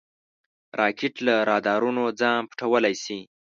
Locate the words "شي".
3.03-3.19